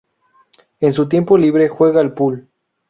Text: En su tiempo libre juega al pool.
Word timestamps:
En 0.79 0.93
su 0.93 1.07
tiempo 1.07 1.37
libre 1.37 1.67
juega 1.69 2.01
al 2.01 2.15
pool. 2.15 2.49